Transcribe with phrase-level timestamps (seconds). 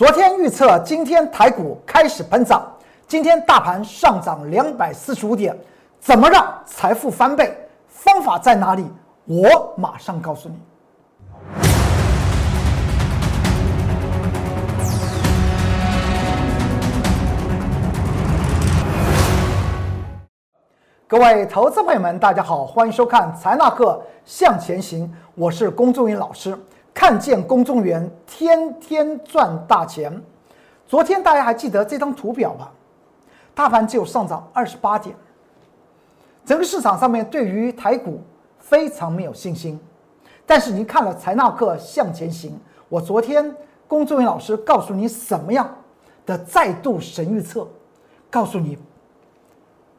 [0.00, 2.66] 昨天预测今天台股开始喷涨，
[3.06, 5.54] 今天大盘上涨两百四十五点，
[6.00, 7.54] 怎么让财富翻倍？
[7.86, 8.90] 方法在哪里？
[9.26, 10.54] 我马上告诉你。
[21.06, 26.58] 各位投资朋友们，大家好，欢迎收看《财纳课向前行》，我是龚仲云老师。
[27.00, 30.12] 看见公众员天天赚大钱。
[30.86, 32.70] 昨天大家还记得这张图表吧？
[33.54, 35.16] 大盘只有上涨二十八点，
[36.44, 38.20] 整个市场上面对于台股
[38.58, 39.80] 非常没有信心。
[40.44, 43.50] 但是您看了财纳课向前行，我昨天
[43.88, 45.74] 公众员老师告诉你什么样
[46.26, 47.66] 的再度神预测，
[48.28, 48.76] 告诉你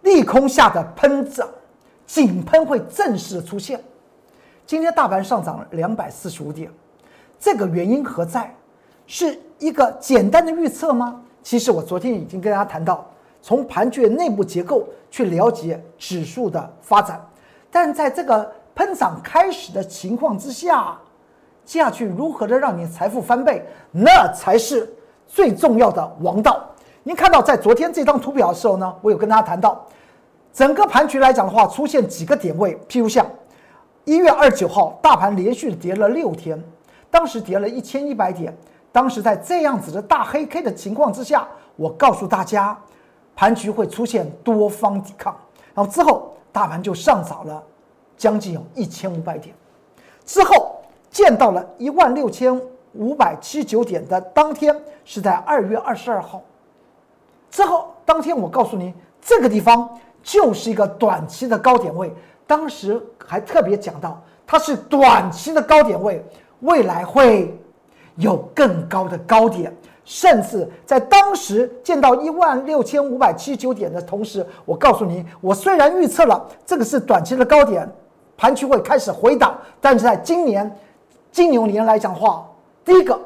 [0.04, 1.50] 利空下的喷涨，
[2.06, 3.84] 井喷会正式出现。
[4.68, 6.72] 今天大盘上涨了两百四十五点。
[7.42, 8.56] 这个原因何在？
[9.08, 11.20] 是一个简单的预测吗？
[11.42, 13.04] 其实我昨天已经跟大家谈到，
[13.42, 17.20] 从盘局的内部结构去了解指数的发展。
[17.72, 20.96] 但在这个喷涨开始的情况之下，
[21.66, 24.88] 接下去如何的让你财富翻倍，那才是
[25.28, 26.64] 最重要的王道。
[27.02, 29.84] 您看到在昨天这张图表的时候呢，我有跟大家谈到，
[30.54, 33.26] 整个盘局来讲的话，出现几个点位，譬如像
[34.06, 36.64] 一月二十九号，大盘连续跌了六天。
[37.12, 38.56] 当时跌了一千一百点，
[38.92, 41.46] 当时在这样子的大黑 K 的情况之下，
[41.76, 42.76] 我告诉大家，
[43.36, 45.36] 盘局会出现多方抵抗，
[45.76, 47.62] 然后之后大盘就上涨了
[48.16, 49.54] 将近有一千五百点，
[50.26, 52.60] 之后见到了一万六千
[52.94, 54.74] 五百七十九点的当天
[55.04, 56.42] 是在二月二十二号，
[57.50, 62.14] 之后当天我告诉您，这个地方就是一个短期的高点位，
[62.48, 66.26] 当时还特别讲到它是短期的高点位。
[66.62, 67.56] 未来会
[68.16, 77.90] 有更高的高点，甚至在当时见到一万六千五百七十九点的同时，我告诉你，我虽然预测了这个是短期的高点，
[78.38, 80.70] 盘区会开始回档，但是在今年
[81.32, 82.48] 金牛年来讲话，
[82.84, 83.20] 第一个，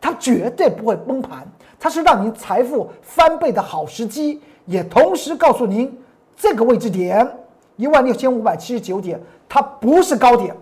[0.00, 1.46] 它绝对不会崩盘，
[1.80, 5.96] 它是让您财富翻倍的好时机，也同时告诉您
[6.36, 7.28] 这个位置点
[7.76, 10.54] 一万六千五百七十九点，它不是高点。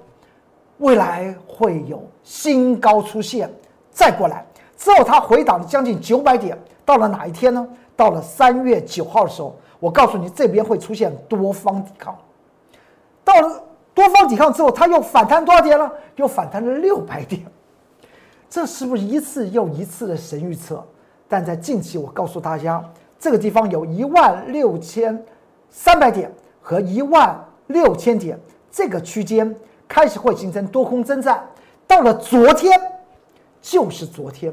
[0.78, 3.50] 未来会有新高出现，
[3.91, 4.44] 再过来
[4.76, 7.66] 之后，它回档了将近九百点，到了哪一天呢？
[7.97, 12.14] 到了三月九号的时候，我告诉你这边会出现多方抵抗。
[13.25, 13.62] 到了
[13.94, 15.91] 多方抵抗之后，它又反弹多少点了？
[16.16, 17.43] 又反弹了六百点。
[18.50, 20.84] 这是不是一次又一次的神预测？
[21.26, 22.84] 但在近期，我告诉大家，
[23.19, 25.25] 这个地方有一万六千
[25.70, 28.38] 三百点和一万六千点
[28.70, 29.56] 这个区间。
[29.88, 31.47] 开始会形成多空征战，
[31.86, 32.80] 到了昨天，
[33.60, 34.52] 就是昨天，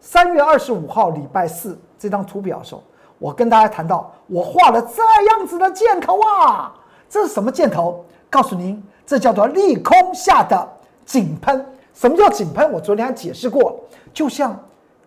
[0.00, 2.82] 三月二十五号礼拜四这张图表的时候，
[3.18, 6.74] 我跟大家谈到，我画了这样子的箭头啊，
[7.08, 8.04] 这是什么箭头？
[8.30, 10.68] 告诉您，这叫做利空下的
[11.04, 11.64] 井喷。
[11.94, 12.70] 什么叫井喷？
[12.72, 13.80] 我昨天还解释过，
[14.14, 14.58] 就像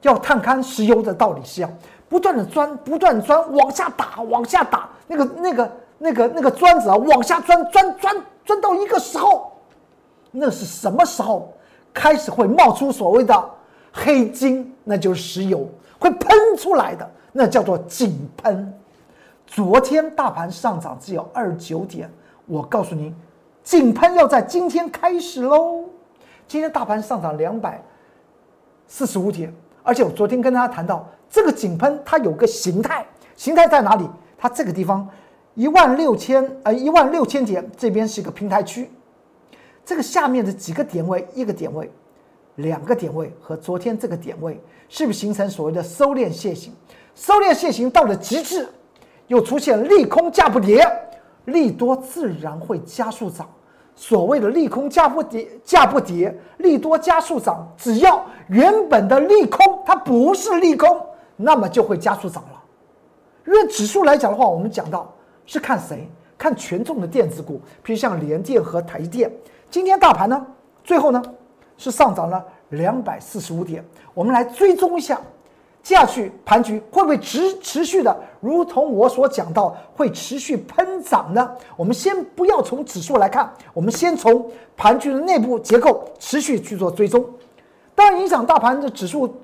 [0.02, 1.72] 要探勘石油的道理是一样，
[2.10, 8.16] 不断的钻，不断钻，往下打，往下打，那个那个那个那个钻子啊，往下钻，钻钻。
[8.52, 9.54] 钻到一个时候，
[10.30, 11.54] 那是什么时候
[11.94, 13.50] 开始会冒出所谓的
[13.94, 14.76] 黑金？
[14.84, 15.66] 那就是石油
[15.98, 18.78] 会喷出来的，那叫做井喷。
[19.48, 22.12] 昨天大盘上涨只有二九点，
[22.46, 23.16] 我告诉您，
[23.64, 25.86] 井喷要在今天开始喽。
[26.46, 27.82] 今天大盘上涨两百
[28.86, 33.06] 四十五点，而且我昨天跟大家谈到，这个井喷它有个形态，
[33.38, 34.06] 形态在哪里？
[34.38, 35.08] 它这个地方。
[35.54, 38.90] 一万六千呃，一万六千点，这边是一个平台区，
[39.84, 41.92] 这个下面的几个点位，一个点位，
[42.56, 44.58] 两个点位和昨天这个点位，
[44.88, 46.74] 是不是形成所谓的收敛楔形？
[47.16, 48.66] 收敛楔形到了极致，
[49.28, 50.88] 又出现利空价不跌，
[51.46, 53.46] 利多自然会加速涨。
[53.94, 60.88] 所谓的利空价不跌，价不跌，利多加速涨，只要原本的利空它不是利空，
[61.36, 62.64] 那么就会加速涨了。
[63.46, 65.14] 因为指数来讲的话，我们讲到。
[65.52, 66.08] 是看谁？
[66.38, 69.30] 看权重的电子股，比如像联电和台电。
[69.70, 70.48] 今天大盘呢，
[70.82, 71.22] 最后呢
[71.78, 73.84] 是上涨了两百四十五点。
[74.14, 75.20] 我们来追踪一下，
[75.84, 81.52] 接下去盘局会不会持持续的，如同我所讲到，会持续喷涨呢？
[81.76, 87.26] 我们先不要从指数来看，我们先从盘局的内部结构持续去做追踪。
[87.94, 89.36] 当然，影响大盘的指数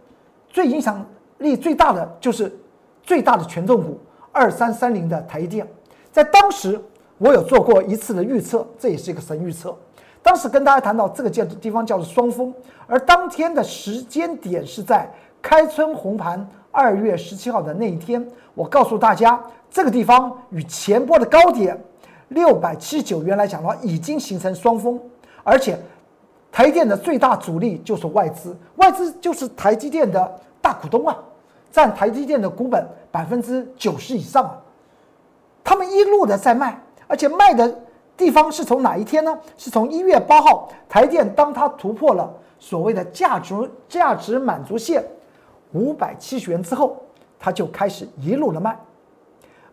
[0.50, 1.06] 最影响
[1.40, 2.58] 力最大的就是
[3.04, 4.00] 最大的权重股
[4.32, 5.68] 二三三零的台电。
[6.18, 6.82] 在当时，
[7.20, 9.78] 我有做过一次的预测，这也是一个神预测。
[10.24, 12.52] 当时跟大家谈到这个叫地方叫做双峰，
[12.88, 15.08] 而当天的时间点是在
[15.44, 18.28] 开春红盘二月十七号的那一天。
[18.56, 21.80] 我告诉大家，这个地方与前波的高点
[22.30, 25.00] 六百七十九元来讲的话，已经形成双峰，
[25.44, 25.78] 而且
[26.52, 31.16] 台电的最大主力就是外资，外资就是台积电的大股东啊，
[31.72, 34.58] 占台积电的股本百分之九十以上啊，
[35.68, 37.78] 他们一路的在卖，而且卖的
[38.16, 39.38] 地方是从哪一天呢？
[39.58, 43.54] 是从一月八号，台电当它突破了所谓的价值
[43.90, 45.04] 价值满足线
[45.74, 46.96] 五百七十元之后。
[47.40, 48.76] 它就开始一路的卖，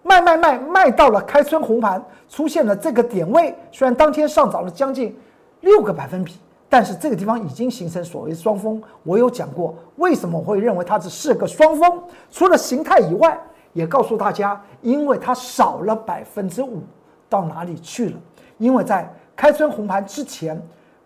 [0.02, 5.17] 卖卖卖卖到了开春红盘出现了这个点位，虽然当天上涨了将近
[5.61, 6.35] 六个百分比，
[6.69, 8.82] 但是这个地方已经形成所谓双峰。
[9.02, 13.40] 我有讲过为什么我会认为它只是个双峰，除了形态以外，
[13.75, 16.82] 也告诉大家，因为它少了百分之五
[17.29, 18.17] 到哪里去了？
[18.56, 19.06] 因为在
[19.37, 20.59] 开春红盘之前，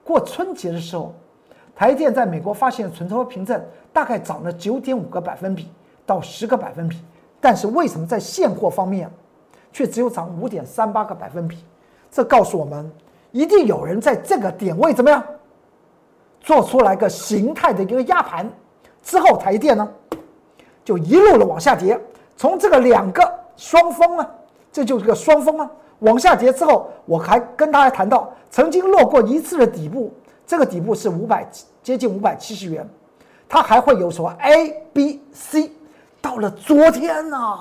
[0.05, 1.13] 过春节的时候，
[1.75, 3.61] 台电在美国发现存托凭证
[3.93, 5.69] 大概涨了九点五个百分比。
[6.07, 6.97] 到十个百分比，
[7.39, 9.11] 但是为什么在现货方面，
[9.71, 11.59] 却只有涨五点三八个百分比？
[12.11, 12.91] 这告诉我们，
[13.31, 15.23] 一定有人在这个点位怎么样，
[16.41, 18.51] 做出来个形态的一个压盘，
[19.03, 19.87] 之后台电呢，
[20.83, 22.01] 就一路的往下跌，
[22.39, 24.31] 从这个两个双峰啊，
[24.73, 25.69] 这就是个双峰啊，
[25.99, 30.15] 往下跌之后，我还跟大家谈到，曾经落过一次的底部，
[30.47, 31.47] 这个底部是五百
[31.83, 32.89] 接近五百七十元，
[33.49, 35.73] 它还会有什么 A、B、C。
[36.21, 37.59] 到了昨天呢，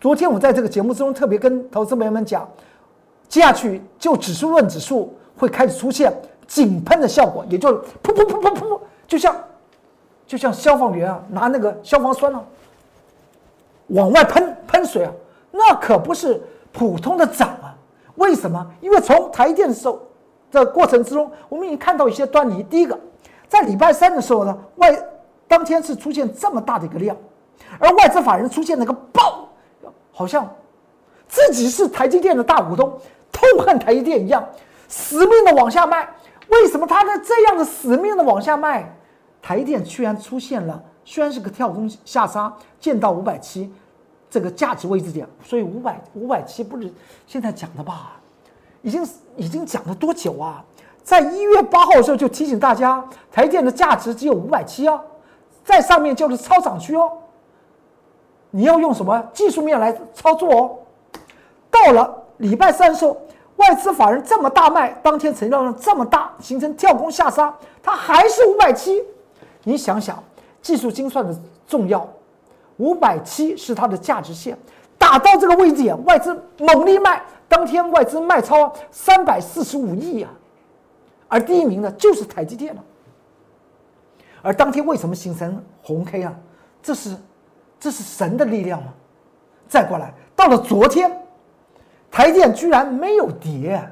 [0.00, 2.48] 昨天我在这个节目之中特别跟投资朋友们讲，
[3.28, 6.10] 接下去就指数论指数会开始出现
[6.46, 9.36] 井喷的效果，也就是噗噗噗噗噗，就像
[10.26, 12.42] 就像消防员啊拿那个消防栓啊
[13.90, 15.12] 往外喷喷水啊，
[15.50, 16.42] 那可不是
[16.72, 17.74] 普通的涨啊。
[18.16, 18.66] 为什么？
[18.80, 20.00] 因为从台电的时候
[20.50, 22.62] 的过程之中，我们已经看到一些端倪。
[22.64, 22.98] 第一个，
[23.48, 24.94] 在礼拜三的时候呢，外
[25.48, 27.16] 当天是出现这么大的一个量。
[27.78, 29.48] 而外资法人出现那个爆，
[30.12, 30.48] 好像
[31.28, 32.92] 自己是台积电的大股东，
[33.30, 34.44] 痛恨台积电一样，
[34.88, 36.08] 死命的往下卖。
[36.48, 38.92] 为什么他在这样的死命的往下卖？
[39.40, 43.72] 台电居然出现了，虽然是个跳空下杀，见到五百七
[44.30, 46.90] 这个价值位置点，所以五百五百七不是
[47.26, 48.12] 现在讲的吧？
[48.82, 49.06] 已经
[49.36, 50.64] 已经讲了多久啊？
[51.02, 55.00] 在一月八号的时候就提醒大家，台电的价值只有五百七哦，
[55.64, 57.10] 在上面就是超涨区哦。
[58.50, 60.78] 你要用什么技术面来操作哦？
[61.70, 63.16] 到了礼拜三的时候，
[63.56, 69.02] 外资法人这么大卖，当天成交量这么大，形成跳空下杀，它还是五百七。
[69.64, 70.22] 你想想，
[70.62, 71.34] 技术精算的
[71.66, 72.06] 重要，
[72.80, 74.58] 五百七是它的价值线，
[74.98, 80.30] 打到这个位置呀，外资猛力卖，当天外资卖超三百四十五亿啊，
[81.28, 82.82] 而第一名的就是台积电了。
[84.42, 86.34] 而当天为什么形成红 K 啊？
[86.82, 87.14] 这是。
[87.82, 88.92] 这是神的力量吗？
[89.66, 91.10] 再过来，到了昨天，
[92.10, 93.82] 台电居然没有跌，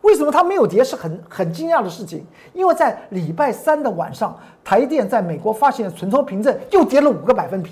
[0.00, 0.82] 为什么它没有跌？
[0.82, 2.26] 是很很惊讶的事情。
[2.52, 7.70] 因为在礼拜三的晚上，台电在美国发现的存托凭证又跌了五个百分比。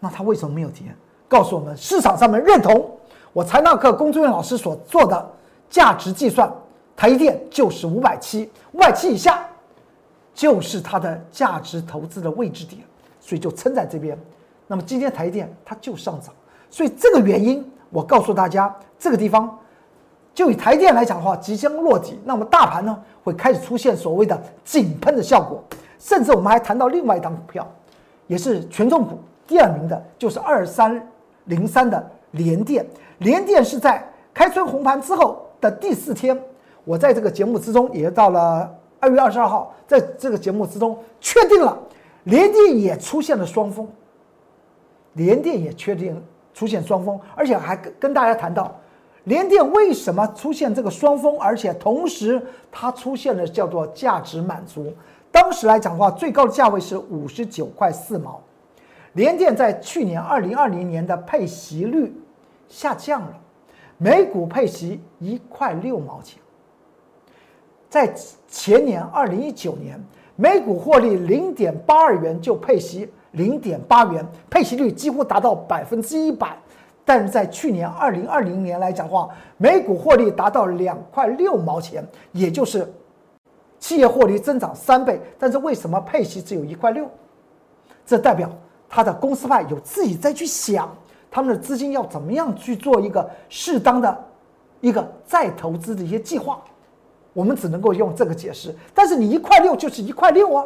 [0.00, 0.82] 那它为什么没有跌？
[1.28, 2.90] 告诉我们，市场上面认同
[3.32, 5.30] 我财纳课龚志远老师所做的
[5.68, 6.52] 价值计算，
[6.96, 9.46] 台电就是五百七，五百七以下
[10.34, 12.82] 就是它的价值投资的位置点。
[13.22, 14.18] 所以就撑在这边，
[14.66, 16.34] 那么今天台电它就上涨，
[16.70, 19.56] 所以这个原因我告诉大家，这个地方
[20.34, 25.62] 就以台电来讲的话，即将落底，那么大盘呢会开始出现所谓的井喷的效果，
[25.98, 27.64] 甚至我们还谈到另外一档股票，
[28.26, 29.20] 也是权重股
[29.50, 31.04] 第二名的，就是二三
[31.46, 32.86] 零三的联电。
[33.18, 36.40] 联电是在开春红盘之后的第四天，
[36.84, 41.76] 我在这个节目之中也到了二月二十二号，在这个节目之中确定了。
[42.24, 43.88] 联电也出现了双峰，
[45.14, 46.22] 联电也确定
[46.54, 48.72] 出现双峰，而且还跟跟大家谈到，
[49.24, 52.40] 联电为什么出现这个双峰，而且同时
[52.70, 54.94] 它出现了叫做价值满足。
[55.32, 58.40] 当时来讲的话，最高的价位是五十九块四毛。
[59.12, 62.14] 联电在去年二零二零年的配息率
[62.68, 63.34] 下降了，
[63.98, 66.40] 每股配息一块六毛钱，
[67.88, 68.12] 在
[68.48, 70.00] 前年二零一九年。
[70.36, 76.56] 每股获利零点八二元就配息零点八元，配息率几乎达到百分之一百。
[77.04, 82.02] 但是在去年二零二零年来讲话，每股获利达到两块六毛钱，
[82.32, 82.90] 也就是
[83.78, 85.20] 企业获利增长三倍。
[85.38, 87.06] 但是为什么配息只有一块六？
[88.06, 88.50] 这代表
[88.92, 90.92] 他的公司派有自己再去想，
[91.30, 94.24] 他们的资金要怎么样去做一个适当的
[94.80, 96.60] 一个再投资的一些计划，
[97.32, 98.74] 我们只能够用这个解释。
[98.92, 100.64] 但是你一块六就是一块六啊，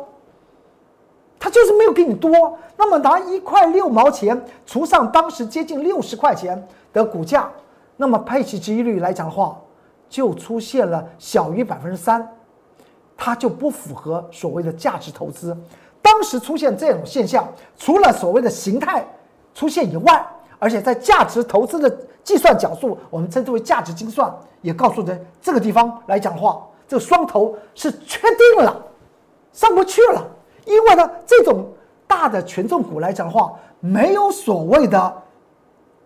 [1.39, 2.59] 他就是没有给你多。
[2.79, 7.51] 那么拿一块六毛钱除上当时接近六十块钱的股价，
[7.99, 9.61] 那么配息值益率来讲的话，
[10.09, 12.27] 就出现了小于百分之三，
[13.17, 15.55] 它就不符合所谓的价值投资。
[16.15, 17.45] 当时出现这种现象，
[17.77, 19.05] 除了所谓的形态
[19.53, 20.25] 出现以外，
[20.61, 21.91] 而且在价值投资的
[22.23, 28.21] 计算角度，我们称之为价值精算，也告诉人这个地方来讲的话，这个双头是确
[28.55, 28.81] 定了
[29.53, 30.25] 上不去了。
[30.67, 31.67] 因为呢，这种
[32.07, 35.23] 大的权重股来讲的话，没有所谓的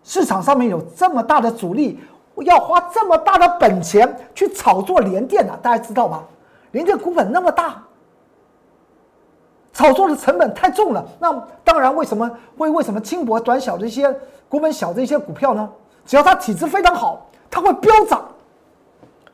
[0.02, 2.00] 市场上面有这么大的阻力，
[2.46, 6.24] 要花这么大的本钱去炒作联电的，大家知道吧？
[6.70, 7.82] 联电股本那么大。
[9.78, 11.32] 炒作的成本太重了，那
[11.62, 14.12] 当然，为什么会为什么轻薄短小的一些
[14.48, 15.70] 股本小的一些股票呢？
[16.04, 18.28] 只要它体质非常好，它会飙涨。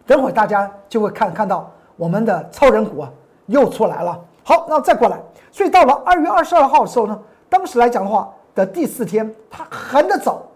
[0.05, 3.11] 等会大家就会看看到我们的超人股啊
[3.47, 4.21] 又出来了。
[4.43, 5.19] 好，那再过来，
[5.51, 10.47] 所以到了二月二十二号的时候呢，当时来讲的话的第四天，它横着走，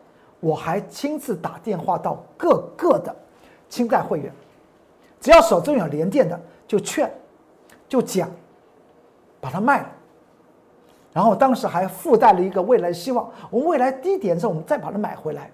[0.40, 3.16] 我还亲自打电话到各个的
[3.70, 4.30] 清代会员，
[5.18, 7.10] 只要手中有连电的，就劝，
[7.88, 8.28] 就讲。
[9.40, 9.88] 把它卖了，
[11.12, 15.50] 然后当时还附带了一个未来希望，我们未来低点的时候，我们再把它买回来。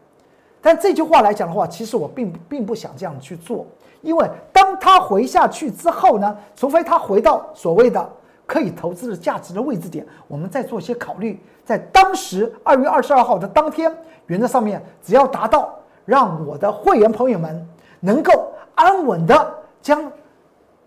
[0.61, 3.67] 但这句话来讲的话，其实我并并不想这样去做，
[4.00, 8.11] 因为当它回下去之后呢，除非它回到所谓的
[8.47, 11.38] 可以投资的价值的位置点，我们再做一些考虑。
[11.64, 13.95] 在当时二月二十二号的当天，
[14.26, 15.75] 原则上面只要达到
[16.07, 17.67] 让我的会员朋友们
[18.00, 20.11] 能够安稳的将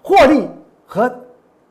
[0.02, 0.48] 获利
[0.86, 1.08] 和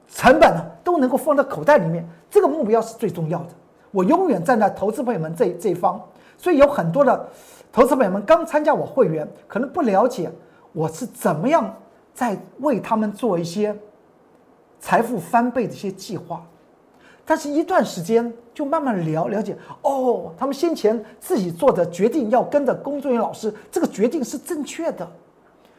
[0.09, 0.65] 成本呢。
[0.87, 3.49] 都能够放在口袋里面，这个目标是最重要的。
[3.91, 6.01] 我永远站在投资朋友们这这一方，
[6.39, 7.29] 所以有很多的
[7.73, 10.31] 投资朋友们刚参加我会员，可能不了解
[10.73, 11.75] 我是怎么样
[12.15, 13.77] 在为他们做一些
[14.79, 16.41] 财富翻倍的一些计划。
[17.25, 25.05] 但是，一段时间就慢慢了了解，哦，他们先前自己做的决定要跟着工作人员老师，这个决定是正确的。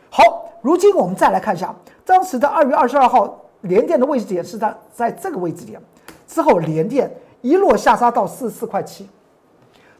[0.09, 3.39] 好，如今我们再来看一下当时的二月二十二号。
[3.67, 5.81] 连电的位置点是在在这个位置点，
[6.27, 9.07] 之后连电一落下杀到四十四块七，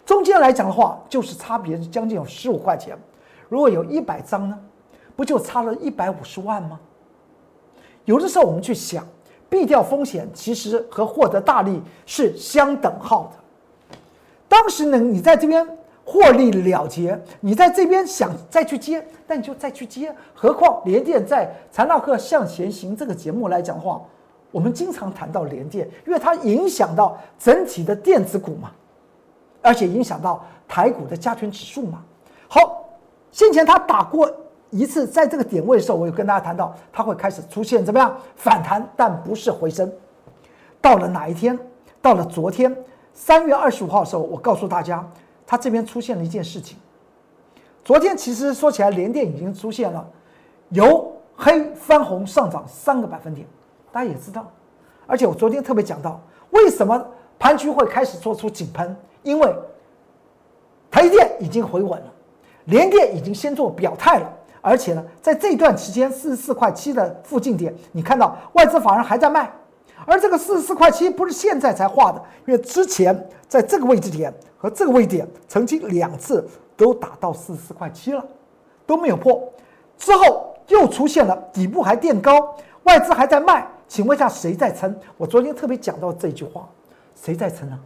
[0.06, 2.98] 中间来讲的话，就是差别将近有十五块钱。
[3.50, 4.60] 如果有一百张呢，
[5.16, 6.80] 不就差了一百五十万吗？
[8.06, 9.06] 有的时候我们去想，
[9.50, 13.98] 避掉风险其实和获得大利是相等号的。
[14.48, 15.68] 当时呢，你在这边。
[16.10, 20.16] 获利了结，你在这边想再去接，那你就再去接。
[20.34, 24.02] 何况联电在《财纳克向前行》这个节目来讲的话，
[24.50, 28.72] 我们经常谈到联电，因为它影响到整体的电子股嘛，
[29.62, 32.02] 而且影响到台股的加权指数嘛。
[32.48, 32.86] 好，
[33.30, 34.32] 先前它打过
[34.70, 39.92] 一次，在这个点位的时候，我有跟大家谈到，它会开始出现怎么样反弹，但不是回升。
[40.80, 41.60] 到了哪一天？
[42.02, 42.74] 到了昨天
[43.14, 45.06] 三月二十五号的时候，我告诉大家。
[45.48, 46.78] 它这边出现了一件事情，
[47.86, 50.06] 昨天其实说起来，联电已经出现了
[50.70, 53.48] 由黑翻红上涨三个百分点，
[53.90, 54.46] 大家也知道，
[55.08, 57.08] 而且我昨天特别讲到，为什么
[57.40, 58.94] 盘区会开始做出井喷？
[59.24, 59.56] 因为
[60.92, 62.14] 台电已经回稳了，
[62.66, 69.50] 联电已经先做表态了，而且呢，在这段期间四十四块七的附近点，你看到外资法人还在卖，
[70.06, 74.34] 而这个四十四块七不是现在才画的，因为之前在这个位置点。
[74.60, 76.44] 和这个位置点曾经两次
[76.76, 78.26] 都打到四十四块七了，
[78.88, 79.48] 都没有破，
[80.00, 84.96] 之后又出现了底部还垫高，外资还在卖，请问一下谁在撑？
[85.16, 86.68] 我昨天特别讲到这句话，
[87.14, 87.80] 谁在撑呢？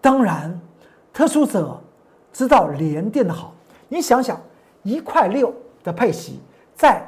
[0.00, 0.56] 当然，
[1.12, 1.82] 特殊者
[2.32, 3.52] 知道连电的好，
[3.88, 4.40] 你想想
[4.84, 5.52] 一块六
[5.82, 6.38] 的配息，
[6.76, 7.04] 在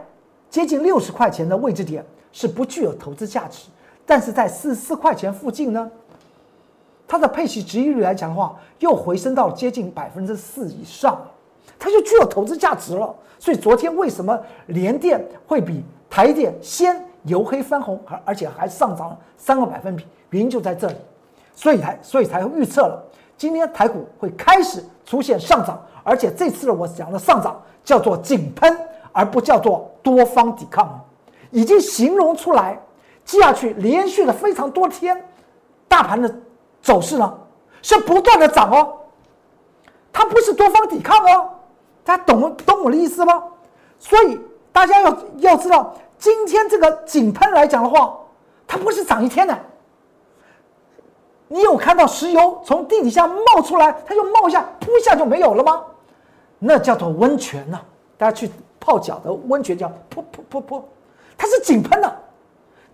[0.48, 3.68] 接近六十块钱的位置点是不具有投资价值，
[4.10, 5.88] 但是在四十四块钱附近呢？
[7.06, 11.16] 它的配息值益率来讲的话，又回升到接近百分之四以上，
[11.78, 13.14] 它就具有投资价值了。
[13.38, 14.36] 所以昨天为什么
[14.66, 20.04] 联电会比台电先由黑翻红，而而且还上涨了三个百分比？
[20.30, 20.96] 原因就在这里，
[21.54, 23.00] 所以才所以才预测了
[23.36, 28.76] 今天台股会开始出现上涨，而且这次的我讲的上涨叫做井喷，
[29.12, 31.00] 而不叫做多方抵抗，
[31.52, 32.76] 已经形容出来，
[33.38, 35.22] 下去连续了非常多天，
[35.86, 36.34] 大盘的。
[36.82, 37.38] 走势呢
[37.82, 39.00] 是不断的涨哦，
[40.10, 41.50] 它不是多方抵抗哦，
[42.02, 43.44] 大家懂懂我的意思吗？
[43.98, 44.40] 所以
[44.72, 48.16] 大家要要知道，今天这个井喷来讲的话，
[48.66, 49.54] 它不是涨一天的。
[51.48, 55.84] 你有看到石油从地底下冒出来，它就冒一下，扑一下就没有了吗？
[56.58, 57.78] 那叫做温泉呐，
[58.16, 60.82] 大家去泡脚的温泉叫噗噗噗噗，
[61.36, 62.18] 它是井喷的，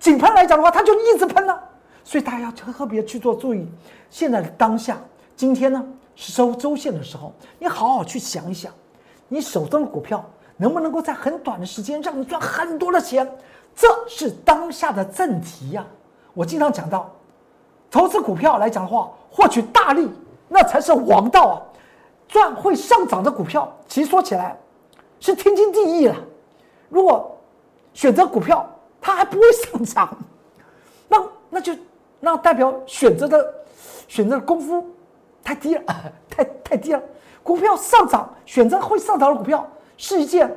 [0.06, 1.58] 井喷来讲的话，它就一直喷呢。
[2.04, 3.66] 所以大家要特别去做注意。
[4.08, 4.96] 现在的当下，
[5.34, 5.84] 今天呢
[6.14, 8.72] 是收周线的时候，你好好去想一想，
[9.26, 10.24] 你手中的股票
[10.56, 13.28] 能不能够在很短的时间让你赚很多的钱？
[13.74, 15.84] 这是当下的正题呀。
[16.32, 17.12] 我经常讲到，
[17.90, 20.08] 投资股票来讲的话，获取大利
[20.48, 21.54] 那才是王道啊！
[22.28, 24.56] 赚会上涨的股票，其实说起来
[25.18, 26.14] 是天经地义了。
[26.88, 27.36] 如果
[27.92, 28.68] 选择股票
[29.06, 30.18] 它还不会上涨，
[31.08, 31.72] 那那就。
[32.18, 33.54] 那代表选择的
[34.08, 34.84] 选择的功夫
[35.44, 35.82] 太低了，
[36.28, 37.00] 太太低了。
[37.42, 39.64] 股票上涨，选择会上涨的股票
[39.98, 40.50] 是一件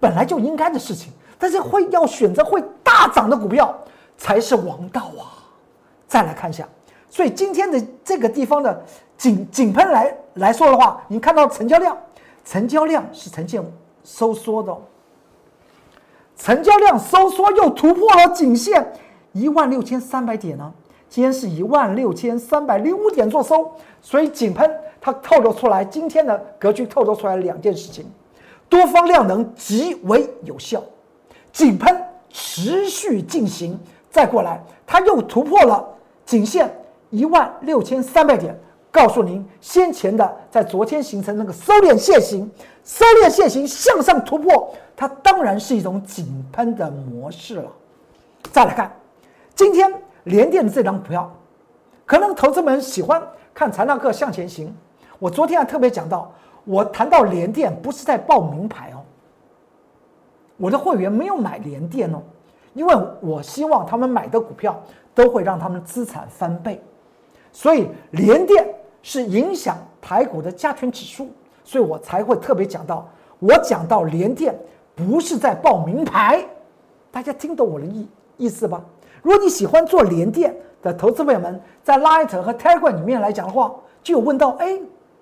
[0.00, 3.78] 本来就应该的事情，但是会要选择会大涨的股票
[4.16, 5.36] 才是王道啊！
[6.08, 6.66] 再来看一下，
[7.10, 8.82] 所以今天的这个地方的
[9.18, 11.96] 井井喷来来说的话，你看到成交量，
[12.44, 13.62] 成交量是呈现
[14.02, 14.76] 收缩的，
[16.42, 18.84] 成交量收缩又突破了颈线
[19.30, 20.72] 一万六千三百点呢。
[21.08, 23.70] 今天是一万六千三百零五点做收，
[24.00, 24.68] 所以井喷
[25.00, 28.04] 它透露出来今天的格局透露出来两件事情：
[28.68, 30.82] 多方量能极为有效，
[31.52, 31.96] 井喷
[32.28, 33.78] 持续进行，
[34.10, 35.86] 再过来它又突破了
[36.26, 36.68] 颈线
[37.10, 38.58] 一万六千三百点，
[38.90, 42.50] 告诉您先前的在昨天形成那个收敛线型，
[42.82, 47.72] 收敛线型向上突破，它当然是一种井喷的模式了。
[48.52, 48.92] 再来看
[49.52, 49.92] 今天。
[50.26, 51.28] 联电的这张股票，
[52.06, 53.20] 可能投资们喜欢
[53.52, 54.72] 看财纳克向前行。
[55.18, 56.32] 我昨天还特别讲到，
[56.64, 59.02] 我谈到联电不是在报名牌哦，
[60.56, 62.22] 我的会员没有买联电哦，
[62.72, 64.80] 因为我希望他们买的股票
[65.12, 66.80] 都会让他们资产翻倍，
[67.50, 68.64] 所以联电
[69.02, 71.28] 是影响台股的加权指数，
[71.64, 73.08] 所以我才会特别讲到，
[73.40, 74.56] 我讲到联电
[75.06, 76.44] 不是在报名牌，
[77.10, 78.06] 大家听懂我的意
[78.36, 78.82] 意思吧？
[79.22, 84.78] 如果你喜欢做联电的投资朋友们，在 Light 和 Telegram 里面来讲的话，就有问到：哎，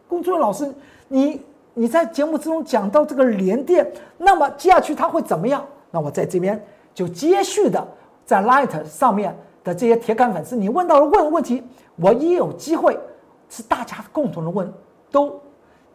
[0.09, 0.72] 龚作老师，
[1.09, 1.40] 你
[1.74, 5.64] 你在节目之中讲到这个联电，那么接下去它会怎么样？
[5.90, 6.62] 那我在这边
[6.94, 7.87] 就接续的
[8.24, 11.62] 在 Light 上面的这些铁杆粉丝，你问到了问问题，
[11.96, 12.98] 我也有机会
[13.48, 14.72] 是大家共同的问，
[15.11, 15.38] 都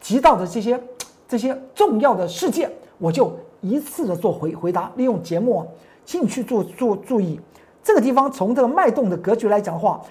[0.00, 0.80] 提到的这些
[1.26, 5.66] 这些重要的事件，我就一次的做回回答，利用节目
[6.04, 7.40] 请你去做做注意。
[7.82, 10.02] 这个地方从这个脉动的格局来讲的话，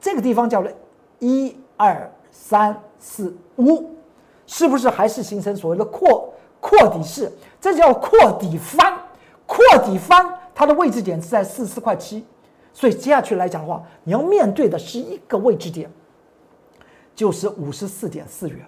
[0.00, 0.70] 这个地方叫做
[1.18, 3.90] 一二三四五，
[4.46, 7.32] 是不是还是形成所谓的扩扩底式？
[7.60, 8.96] 这叫扩底翻，
[9.46, 12.24] 扩底翻它的位置点是在四四块七，
[12.72, 15.90] 所以接下去来讲的话，你要面对的是一个位置点，
[17.14, 18.58] 就是五十四点四元，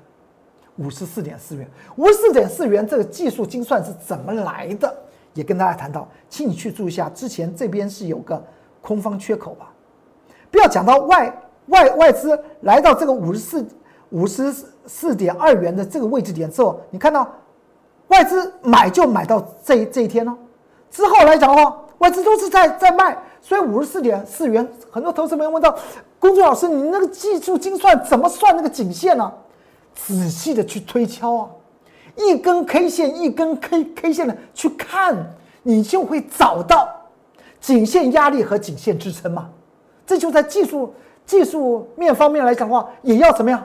[0.81, 4.93] 五十四点四元，五十四点四元这个技术精算是怎么来的？
[5.35, 8.43] 也跟大家谈到，请你去注意一下，之前这边是有个
[8.81, 9.71] 空方缺口吧？
[10.51, 11.33] 不要讲到外
[11.67, 13.65] 外外资来到这个五十四
[14.09, 14.53] 五十
[14.87, 17.31] 四点二元的这个位置点之后，你看到
[18.09, 20.37] 外资买就买到这这一天哦。
[20.91, 25.79] 之后来讲的话，外资都是在在卖，所以五十四点四元，很多投资朋友问到，
[26.19, 29.33] 公众老师，你那个技术精算怎么算那个颈线呢？
[30.07, 31.51] 仔细的去推敲啊。
[32.17, 35.17] 一根 K 线，一根 K K 线的去看，
[35.63, 36.89] 你就会找到
[37.61, 39.49] 颈线压力和颈线支撑嘛。
[40.07, 40.93] 这就在技术
[41.25, 43.63] 技术面方面来讲的话，也要怎么样？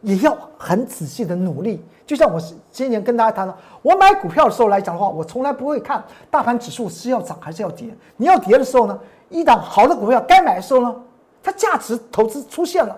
[0.00, 1.84] 也要很仔细的努力。
[2.06, 7.88] 就像我今年跟大家谈的，我买股票的时候来讲的话，我从来不会看大盘指数是要涨还是要跌。
[8.16, 8.98] 你要跌的时候呢，
[9.28, 10.96] 一档好的股票该买的时候呢，
[11.42, 12.96] 它价值投资出现了，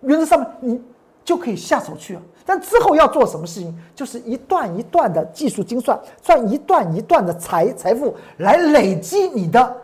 [0.00, 0.82] 原则上面你
[1.24, 2.22] 就可以下手去了。
[2.44, 9.76] 但之后要做什么事情，就是一段一段的技术精算，算一段一段的财财富来累积你的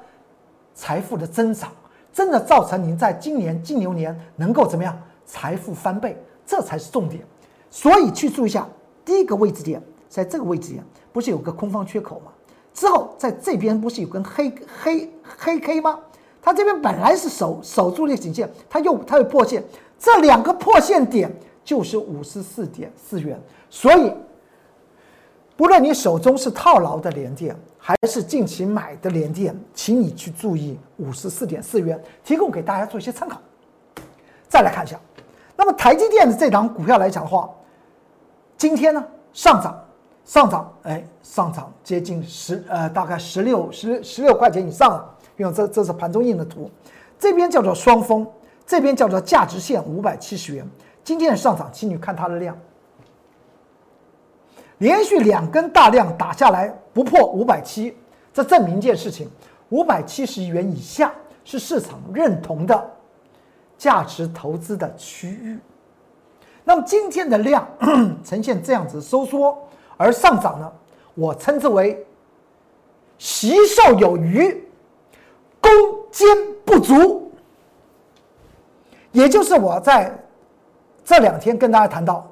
[0.75, 1.73] 财富的增长，
[2.13, 7.23] 真的造成您在今年金牛年能够怎么样财富翻倍，这才是重点。
[7.71, 8.69] 所以去注意一下，
[9.05, 12.33] 第一个位置点在这个位置点，不是有个空方缺口吗？
[12.75, 15.99] 之后在这边不是有根黑黑黑 K 吗？
[16.43, 19.63] 它这边本来是守守住那个颈线，它又它又破线，
[20.01, 21.31] 这两个破线点。
[21.63, 24.13] 就是五十四点四元，所以
[25.57, 33.39] 不论你手中是套牢的连电，还是近期买的连电，请你去注意五十四点四元，提供给大家做一些参考。
[34.49, 34.99] 再来看一下，
[35.55, 37.49] 那么台积电的这档股票来讲的话，
[38.57, 39.85] 今天呢上涨，
[40.25, 45.15] 上涨，哎，上涨接近十呃，大概十六十十六块钱以上了。
[45.37, 46.69] 因为这这是盘中印的图，
[47.17, 48.27] 这边叫做双峰，
[48.71, 50.65] 这边叫做价值线五百七十元。
[51.03, 52.57] 今天的上涨，请你看它的量，
[54.79, 57.97] 连续两根大量打下来不破五百七，
[58.33, 59.29] 这证明一件事情：
[59.71, 61.13] 五百七十元以下
[61.45, 62.91] 是市场认同的
[63.77, 65.59] 价值投资的区域。
[66.63, 67.67] 那么今天的量
[68.23, 69.59] 呈现这样子收缩
[69.97, 70.73] 而上涨呢？
[71.17, 72.07] 我称之为
[73.19, 74.65] 习受有余，
[75.61, 75.73] 攻
[76.13, 76.29] 坚
[76.65, 77.30] 不足。
[79.13, 80.13] 也就是我在
[81.05, 82.27] 这两天跟大家谈到。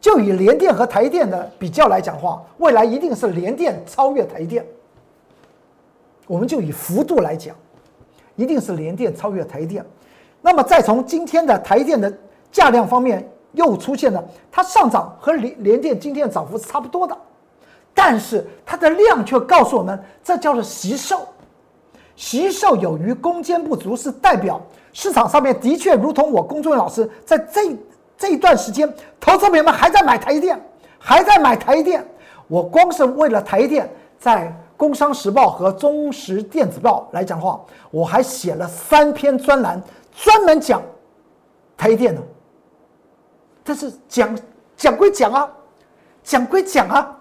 [0.00, 4.62] 就以联电和台电的比较来讲话，未来一定是联电超越台电。
[6.26, 7.56] 我们就以幅度来讲，
[8.36, 9.82] 一定是联电超越台电。
[10.42, 12.12] 那么再从今天的台电的
[12.52, 17.16] 价量方面，又出现了它上涨和联联电今天涨幅是差不多的，
[17.94, 21.26] 但是它的量却告诉我们，这叫做习售，
[22.16, 24.60] 习售有余，攻坚不足，是代表
[24.92, 27.76] 市场上面的确如同我龚忠老师在这。
[28.16, 30.58] 这一段时间，投资朋友们还在买台电，
[31.00, 32.06] 还在买台电。
[32.46, 34.46] 我光是为了台电，在
[34.76, 40.80] 《工商时报》和《中时电子报》来讲话，我还写了三篇专栏，专门讲
[41.76, 42.22] 台电的。
[43.64, 44.38] 但是讲
[44.76, 45.50] 讲归讲啊，
[46.22, 47.18] 讲归讲啊，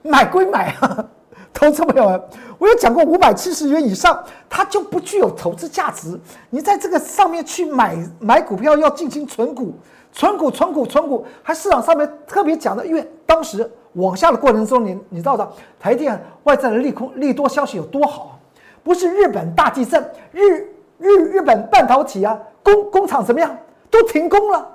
[0.00, 1.06] 买归买啊，
[1.52, 2.22] 投资朋友们，
[2.58, 6.18] 我有讲过五百七十元以上，它就不具有投资价值。
[6.48, 9.74] 你在这个上面去买买股票，要进行存股。
[10.12, 18.36] 存股、存股、存股，还市场上面特别讲的，因为当时往下的过程中，你你知道的，台电外在的利空、利多消息有多好？
[18.82, 20.66] 不是日本大地震，日
[20.98, 23.56] 日日本半导体啊工工厂怎么样
[23.88, 24.68] 都停工了。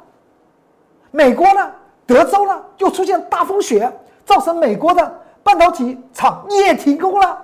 [1.12, 1.70] 美国呢，
[2.06, 3.92] 德州呢又出现大风雪，
[4.24, 7.38] 造成美国的半导体厂也停工了，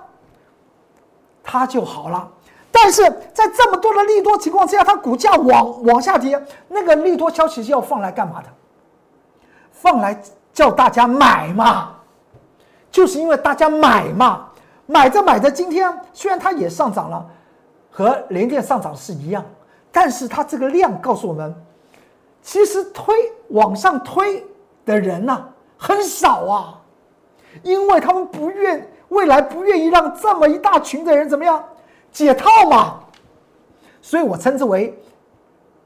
[1.40, 2.28] 它就好了。
[2.72, 3.00] 但是
[3.32, 8.48] 在这么多的利多情况之下，它股价往往下跌，那个利多消息是要放来干嘛的？
[9.70, 10.20] 放来
[10.52, 11.94] 叫大家买嘛，
[12.90, 14.48] 就是因为大家买嘛，
[14.86, 17.24] 买着买着，今天虽然它也上涨了，
[17.88, 19.44] 和联电上涨是一样，
[19.92, 21.54] 但是它这个量告诉我们，
[22.42, 23.14] 其实推
[23.50, 24.44] 往上推
[24.84, 26.80] 的人呢很少啊，
[27.62, 31.62] 因为他们不愿未来不愿意让这么一大群的人怎么样。
[32.10, 33.00] 解套嘛，
[34.02, 34.98] 所以我称之为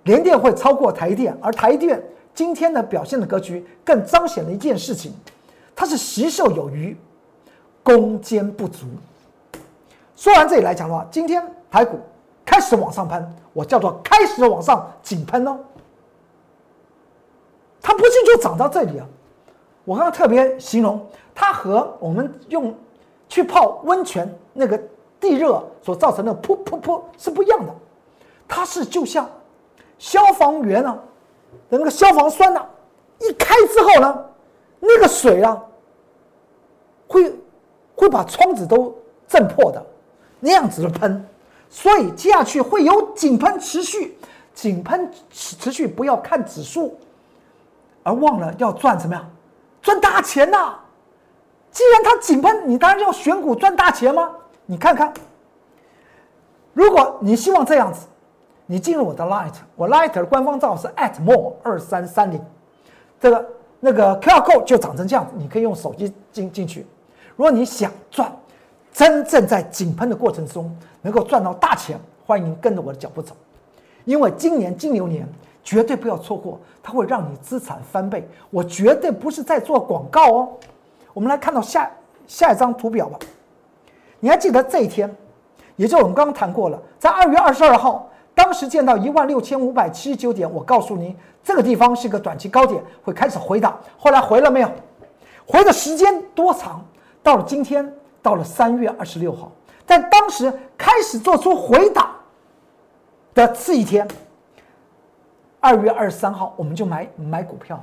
[0.04, 2.02] 联电会超过台电，而台电
[2.34, 5.12] 今天的表现的格局更彰显了一件事情，
[5.74, 6.96] 它是习受有余，
[7.82, 8.86] 攻坚不足。
[10.16, 12.00] 说完这里来讲的话，今天台股
[12.44, 15.58] 开始往上喷，我叫做开始往上紧喷哦，
[17.80, 19.06] 它不是就涨到这里啊，
[19.86, 21.00] 我刚刚特别形容
[21.34, 22.74] 它和我们用
[23.30, 24.78] 去泡温泉那个。
[25.18, 27.74] 地热所造成的噗噗噗是不一样的，
[28.46, 29.28] 它是就像
[29.98, 30.96] 消防员啊，
[31.70, 32.62] 那个消防栓呢，
[33.20, 34.24] 一开之后呢，
[34.78, 35.58] 那个水啊，
[37.08, 37.34] 会
[37.94, 38.94] 会把窗子都
[39.26, 39.82] 震破的
[40.38, 41.26] 那样子的喷，
[41.70, 44.18] 所以接下去会有井喷持续，
[44.52, 46.94] 井喷持持续，不要看指数，
[48.02, 49.26] 而忘了要赚什么呀？
[49.86, 50.74] 赚大钱呐！
[51.70, 54.32] 既然它井喷，你当然要选股赚大钱吗？
[54.64, 55.14] 你看看，
[56.72, 58.08] 如果你希望这样子，
[58.66, 62.44] 你进入我的 Light，我 Light 的官方账号是 at @more 二三三零，
[63.20, 66.84] 这个那个 QR code 就长成这样子，你可以用手机进进去。
[67.36, 68.36] 如果你想赚，
[68.92, 71.96] 真正在井喷的过程中能够赚到大钱，
[72.26, 73.36] 欢迎跟着我的脚步走，
[74.04, 75.28] 因为今年金牛年
[75.66, 78.26] 绝对不要错过，它会让你资产翻倍。
[78.50, 80.48] 我绝对不是在做广告哦。
[81.12, 81.90] 我们来看到下
[82.28, 83.18] 下一张图表吧。
[84.20, 85.12] 你还记得这一天，
[85.74, 93.76] 也就我们刚刚谈过了，在二月二十二号，当时见到一万六千五百七十九点，我告诉你这个地方是个短期高点，会开始回档。
[93.98, 94.70] 后来回了没有？
[95.44, 96.84] 回的时间多长？
[97.24, 99.50] 到了今天，到了三月二十六号，
[99.84, 102.08] 在当时开始做出回档
[103.34, 104.06] 的次一天，
[105.66, 107.82] 二月二十三号，我们就买买股票。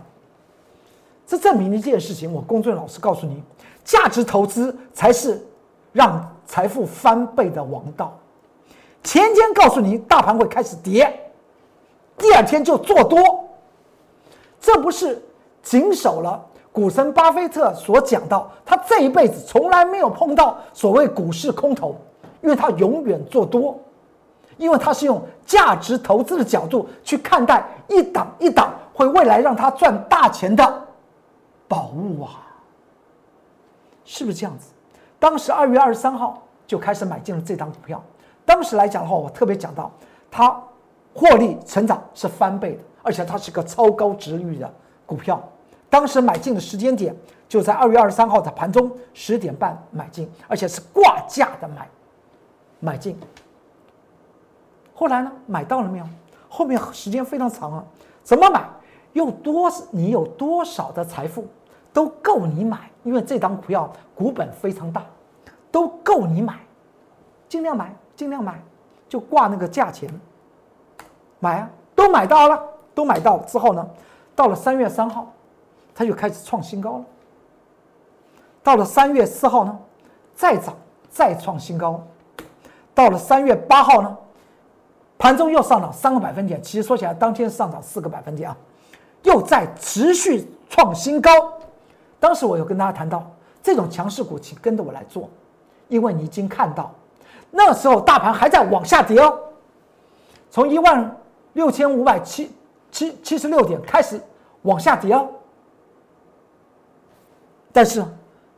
[1.27, 3.43] 这证明了一件事情，我公众老师告诉你，
[3.83, 5.45] 价值投资才是。
[5.91, 8.17] 让财富翻倍的王道，
[9.03, 11.31] 前天告诉你大盘会开始跌，
[12.17, 13.47] 第二天就做多，
[14.59, 15.23] 这不是
[15.61, 21.95] 谨守了股神巴菲特所讲到，他这一辈子从来没有碰到所谓股市空头，
[22.41, 23.79] 因为他永远做多，
[24.57, 30.87] 因为他是用价值投资的角度去看待一档一档会未来让他赚大钱的
[31.67, 32.29] 宝物啊，
[34.05, 34.71] 是不是这样子？
[35.19, 38.01] 当时二月二十三号就开始买进了这张股票。
[38.45, 39.89] 当时来讲的话，我特别讲到，
[40.29, 40.61] 它
[41.13, 44.71] 获利成长是翻倍的，而且它是个超高值率的
[45.05, 45.41] 股票。
[45.89, 47.15] 当时买进的时间点
[47.47, 51.87] 就在二月二十三号的盘中十点半买进，而且是挂价的买
[52.79, 53.17] 买进。
[55.03, 56.05] 后来呢，买到了没有？
[56.47, 57.83] 后面时间非常长啊，
[58.23, 58.65] 怎么买？
[59.11, 61.45] 用多你有多少的财富
[61.91, 65.03] 都够你买，因为这档股票股本非常大，
[65.69, 66.57] 都够你买，
[67.49, 68.63] 尽量买，尽量买，
[69.09, 70.09] 就挂那个价钱
[71.41, 72.63] 买啊，都买到了，
[72.95, 73.85] 都买到之后呢，
[74.33, 75.29] 到了三月三号，
[75.93, 77.05] 它就开始创新高了。
[78.63, 79.77] 到了三月四号呢，
[80.33, 80.73] 再涨
[81.09, 82.01] 再创新高，
[82.95, 84.17] 到了三月八号呢，
[85.23, 88.57] 盘中又上涨三个百分点，其实说起来当天上涨四个百分点啊。
[89.21, 91.31] 又在持续创新高，
[92.19, 93.25] 当时我有跟大家谈到，
[93.61, 95.29] 这种强势股，请跟着我来做，
[95.87, 96.93] 因为你已经看到，
[97.51, 99.39] 那时候大盘还在往下跌哦，
[100.51, 101.17] 从一万
[101.53, 102.51] 六千五百七
[102.91, 104.19] 七七十六点开始
[104.63, 105.29] 往下跌哦，
[107.71, 108.03] 但是，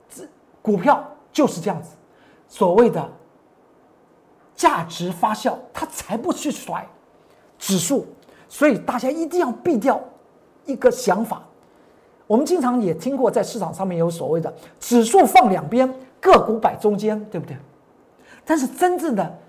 [0.09, 0.23] 这
[0.63, 1.91] 股票就是这样子，
[2.47, 3.07] 所谓的
[4.55, 6.87] 价值发酵，它才不去甩。
[7.57, 8.05] 指数，
[8.49, 10.01] 所以大家一定要避掉。
[10.65, 11.43] 一个想法，
[12.25, 15.87] 我们经常也听过，在市场上面有所谓的指数放两边，
[16.19, 17.55] 个股摆中间，对不对？
[18.43, 19.39] 但是真正的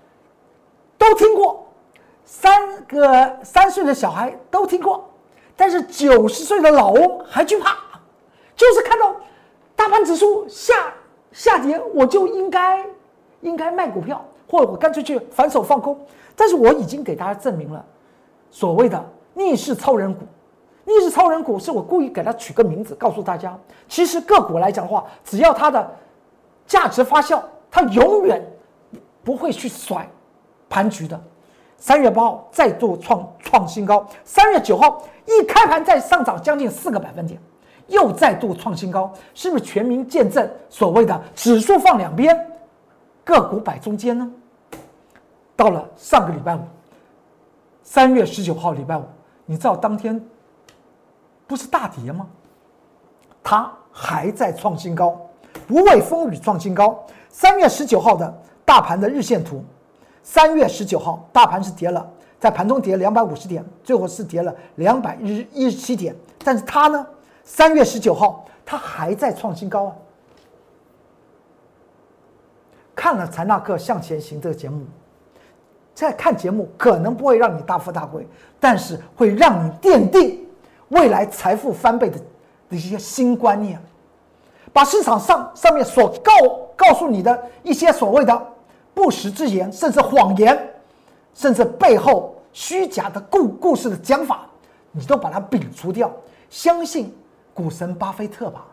[0.95, 1.67] 都听过，
[2.23, 5.09] 三个三岁的小孩都听过，
[5.55, 7.75] 但是九十岁的老翁还惧怕，
[8.55, 9.15] 就是看到
[9.75, 10.93] 大盘指数下
[11.31, 12.85] 下跌，我就应该
[13.41, 15.97] 应该卖股票，或者我干脆去反手放空。
[16.35, 17.83] 但是我已经给大家证明了，
[18.51, 20.21] 所谓的逆势超人股。
[20.85, 23.57] 逆势超人股是我故意给它取个名字，告诉大家，
[23.89, 25.91] 其实个股来讲的话，只要它的
[26.65, 28.41] 价值发酵，它永远
[29.23, 30.09] 不会去甩
[30.69, 31.19] 盘局的。
[31.77, 37.37] 三月八号再度创创新高，三月九号一开盘再上涨将近四个百分点，
[37.87, 42.49] 又再度创新高，是不是全民见证所谓的指数放两边，
[43.27, 44.31] 个股摆中间呢？
[45.53, 46.61] 到了上个礼拜五，
[47.83, 49.03] 三月十九号礼拜五，
[49.45, 50.19] 你知道当天。
[51.45, 52.27] 不是大跌吗？
[53.43, 55.17] 它还在创新高，
[55.65, 57.05] 不畏风雨创新高。
[57.29, 59.63] 三月十九号的大盘的日线图，
[60.23, 62.05] 三月十九号大盘是跌了，
[62.37, 66.15] 在盘中跌两百五十点，最后是跌了两百一一十七点。
[66.43, 67.07] 但是它呢，
[67.43, 69.95] 三月十九号它还在创新高啊！
[72.97, 74.83] 看了财纳克向前行这个节目，
[75.93, 78.27] 在看节目可能不会让你大富大贵，
[78.59, 80.43] 但是会让你奠定。
[80.89, 82.17] 未来财富翻倍的
[82.69, 83.79] 的一些新观念，
[84.73, 86.31] 把市场上上面所告
[86.75, 88.47] 告诉你的一些所谓的
[88.95, 90.57] 不实之言，甚至谎言，
[91.35, 94.47] 甚至背后虚假的故故事的讲法，
[94.91, 96.11] 你都把它摒除掉，
[96.49, 97.13] 相信
[97.53, 98.65] 股神巴菲特吧，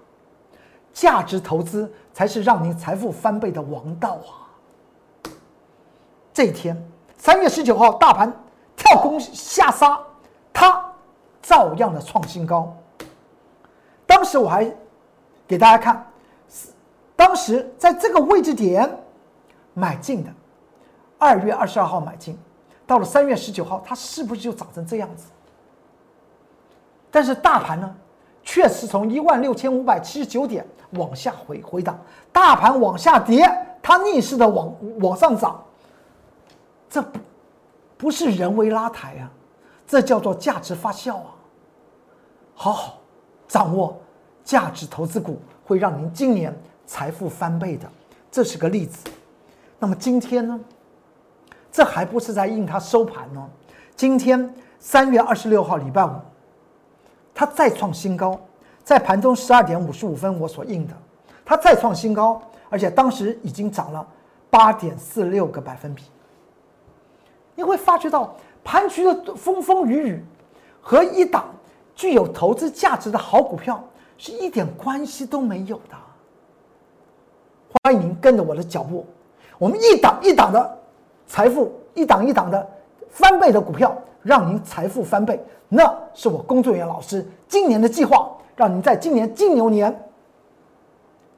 [0.95, 5.29] 价值投资才是让您财富翻倍的王道啊！
[6.33, 6.83] 这一天，
[7.19, 8.33] 三月十九号，大盘
[8.75, 10.01] 跳空下杀，
[10.51, 10.91] 它。
[11.47, 12.75] 照样的创新高。
[14.07, 14.65] 当时我还
[15.47, 16.11] 给大家看，
[17.15, 18.91] 当时在这个位置点
[19.75, 20.33] 买进的，
[21.19, 22.39] 二月二十二号买进，
[22.87, 25.27] 到了三月十九号，它是不是就涨成这样子？
[27.11, 27.95] 但是大盘呢，
[28.45, 31.99] 确实从一万六千五百七十九点往下回回档，
[32.31, 33.51] 大盘往下跌，
[33.83, 35.61] 它逆势的往往上涨，
[36.89, 37.05] 这
[37.97, 39.31] 不是人为拉抬啊，
[39.87, 41.35] 这叫做价值发酵啊。
[42.55, 42.99] 好好
[43.49, 44.01] 掌握
[44.45, 46.55] 价值投资股，会让您今年
[46.87, 47.91] 财富翻倍的，
[48.31, 48.99] 这是个例子。
[49.79, 50.61] 那么今天呢？
[51.73, 53.45] 这还不是在应它收盘呢。
[53.97, 56.11] 今天三月二十六号，礼拜五，
[57.35, 58.39] 它再创新高，
[58.85, 60.95] 在盘中十二点五十五分我所应的，
[61.45, 64.07] 它再创新高，而且当时已经涨了
[64.49, 66.05] 八点四六个百分比。
[67.55, 70.25] 你会发觉到盘局的风风雨雨
[70.81, 71.45] 和一档。
[71.97, 73.81] 具有投资价值的好股票
[74.19, 75.97] 是一点关系都没有的。
[77.85, 79.07] 欢迎您跟着我的脚步，
[79.59, 80.79] 我们一档一档的
[81.25, 82.69] 财富，一档一档的
[83.15, 85.41] 翻倍的股票，让您财富翻倍。
[85.69, 90.05] 那是我工作人员老师今年的计划，让您在今年金牛年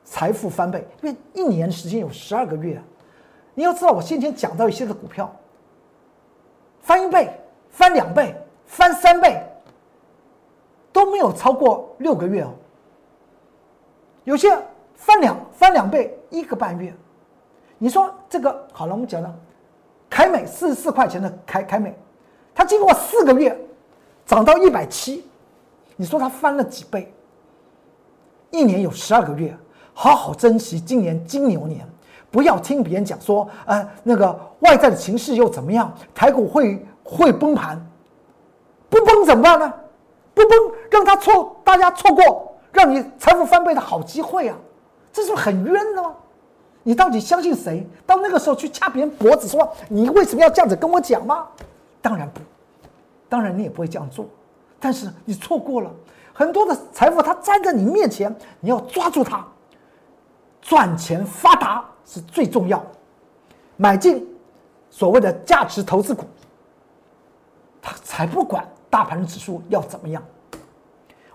[0.03, 0.83] 财富翻倍。
[1.03, 2.83] 因为一年时间有十二个月，
[3.55, 5.31] 你要知道，我先前讲到一些的股票，
[6.81, 7.31] 翻一倍、
[7.69, 8.35] 翻两倍、
[8.65, 9.43] 翻三倍。
[10.93, 12.55] 都没有超过六个月哦，
[14.25, 14.59] 有些
[14.95, 16.91] 翻两翻两倍一个半月，
[17.77, 19.31] 你说这个好了，我们讲了，
[20.09, 21.97] 凯美四十四块钱的凯凯美，
[22.55, 23.57] 它经过四个月
[24.25, 25.25] 涨到一百七，
[25.97, 27.13] 你说它翻了几倍？
[28.51, 29.57] 一年有十二个月，
[29.93, 31.87] 好好珍惜今年金牛年，
[32.31, 37.85] 不要听别人讲说，呃，那个外在的情势又怎么样，台股会会崩盘，
[38.89, 39.73] 不崩怎么办呢？
[40.33, 40.59] 不崩，
[40.91, 44.57] 让他错，大家错过让你财富翻倍的好机会啊！
[45.13, 46.15] 这是很冤的吗？
[46.87, 47.85] 你到底相信谁？
[48.07, 51.49] 到那个时候去掐别人脖子，说你为什么要这样子跟我讲吗？
[52.01, 52.41] 当然不，
[53.29, 54.25] 当然你也不会这样做。
[54.79, 55.91] 但是你错过了
[56.33, 59.45] 很多的财富，它站在你面前，你要抓住它。
[60.61, 62.81] 赚钱发达是最重要，
[63.77, 64.25] 买进
[64.89, 66.25] 所谓的价值投资股，
[67.83, 70.23] 他才不管大盘指数要怎么样。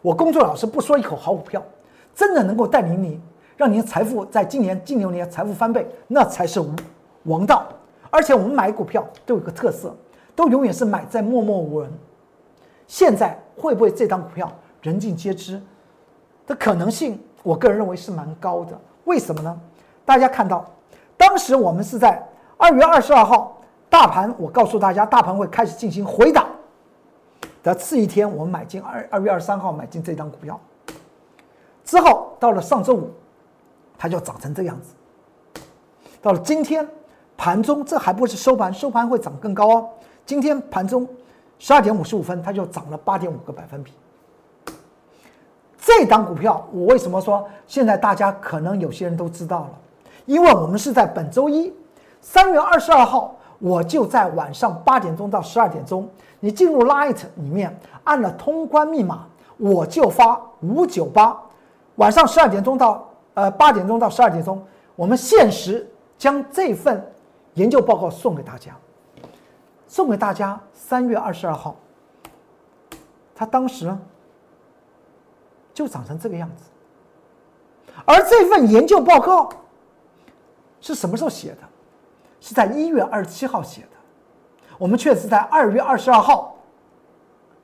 [0.02, 1.62] 我工作老师不说一口好股票，
[2.16, 3.20] 真的能够带领你，
[3.62, 6.60] 让你的财富在今年近牛年财富翻倍，那才是
[7.26, 7.67] 王道。
[8.10, 9.95] 而且我们买股票都有个特色，
[10.36, 11.93] 都永远是买在默默无人。
[12.88, 15.62] 现在会不会这张股票人尽皆知
[16.47, 17.21] 的可能性？
[17.43, 18.76] 我个人认为是蛮高的。
[19.04, 19.56] 为什么呢？
[20.04, 20.65] 大家看到，
[21.15, 22.19] 当时我们是在
[22.58, 26.47] 二月二十二号，大盘我告诉大家，大盘会开始进行回档
[27.62, 30.60] 的次一天，我们买进二二月二十三号买进这张股票，
[31.86, 33.12] 之后到了上周五，
[34.02, 34.96] 它就涨成这样子。
[36.24, 36.88] 到了今天
[37.38, 39.90] 盘中，这还不是收盘，收盘会涨更高哦。
[40.26, 41.08] 今天盘中
[41.60, 43.94] 十二点五十五分，它就涨了八点五个百分比。
[45.78, 49.70] 这档股票，我为什么说现在大家可能有些人都知道了？
[50.26, 51.72] 因为我们是在本周一，
[52.22, 56.10] 三月二十二号，我就在晚上八点钟到十二点钟，
[56.40, 61.40] 你进入 Light 里面按了通关密码，我就发五九八，
[61.98, 64.65] 晚上十二点钟到呃八点钟到十二点钟，
[64.96, 67.13] 我们限时将这份
[67.54, 68.76] 研究报告送给大家，
[69.88, 70.60] 送给大家。
[70.74, 71.76] 三月二十二号，
[73.36, 73.96] 他当时。
[75.74, 76.65] 就长成这个样子，
[78.06, 79.50] 而这份研究报告
[80.82, 81.58] 是什么时候写的？
[82.41, 86.58] 是在一月二十七号写的，我们却是在二月二十二号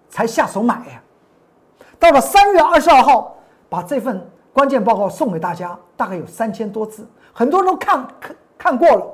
[0.10, 1.04] 才下手买呀。
[2.00, 3.36] 到了三月二十二号，
[3.68, 4.26] 把这份
[4.58, 9.06] 关键报告送给大家，大概有三千多字，很多人都看看看过了。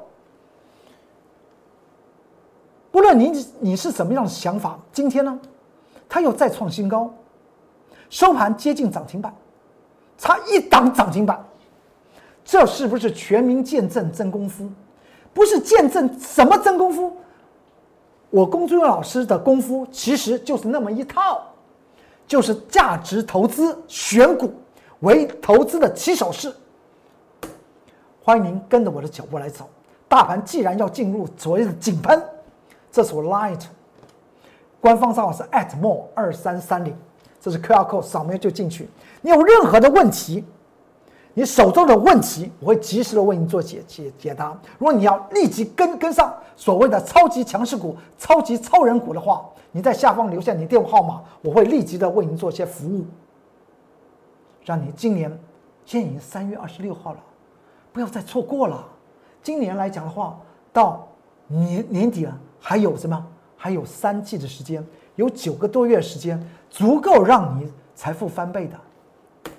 [2.90, 5.38] 不论你你是什么样的想法，今天呢，
[6.08, 7.14] 它又再创新高。
[8.10, 9.36] 收盘接近涨停板，
[10.18, 11.46] 差一档涨停板，
[12.46, 14.72] 这是不是全民见证真功夫？
[15.34, 17.18] 不是见证什么真功夫？
[18.30, 21.42] 我龚志勇老师的功夫其实就是那么一套，
[22.26, 24.54] 就是价值投资选股
[25.04, 26.54] 为投资的起手式。
[28.24, 29.70] 欢迎您跟着我的脚步来走。
[30.08, 32.22] 大盘既然要进入所谓的井喷，
[32.92, 33.60] 这是我 Light
[34.80, 36.96] 官方账号是 atmore 二三三零。
[37.39, 38.88] 这是 QR code 扫描就进去。
[39.22, 40.46] 你有任何的问题，
[41.34, 44.58] 你手中的问题，我会及时的为你做解解解答。
[44.78, 53.04] 如果你要立即跟跟上所谓的超级强势股、超级超人股的话，你在下方留下你电话号码，我会立即的为您做一些服务，
[54.65, 55.30] 让你今年
[55.86, 57.19] 现在已经三月二十六号了，
[57.91, 58.86] 不要再错过了。
[59.41, 60.39] 今年来讲的话，
[60.71, 61.08] 到
[61.47, 63.26] 年年底了，还有什么？
[63.58, 64.86] 还有三季的时间。
[65.15, 69.54] 有九个多月时间，足够让你财富翻倍的。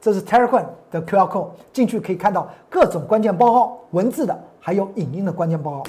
[0.00, 5.82] 这是 Telegram 的 QR code，进去可以看到各种关键报告，文字的还有影音的关键报告。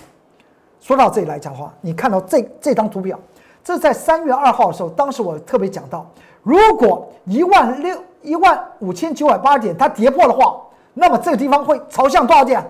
[0.80, 3.20] 说到这里来讲的话，你看到这这张图表，
[3.64, 6.10] 这在三月二号的时候，当时我特别讲到，
[6.48, 10.62] 如果一万六一万五千九百八十点它跌破的话，
[10.94, 12.66] 那么这个地方会朝向多少点？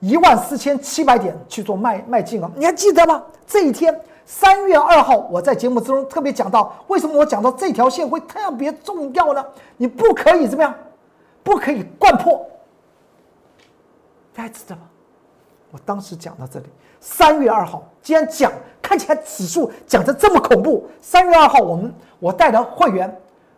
[0.00, 2.50] 一万四千七百点去做卖卖进啊！
[2.54, 3.22] 你还记得吗？
[3.46, 3.98] 这一天。
[4.24, 9.44] 三月二号，我在节目之中特别讲到，为什么我讲到这条线会特别重要呢？
[9.78, 10.74] 你不可以怎么样？
[11.42, 12.46] 不可以灌破。
[14.34, 14.82] 大家知道吗？
[15.72, 16.66] 我当时讲到这里，
[17.02, 23.12] 三月二号，既然讲看起来指数讲的这么恐怖，三月二号我们我带的会员